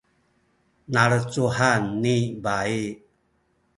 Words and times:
nalecuhan 0.93 1.83
ni 2.01 2.15
bayi 2.43 2.85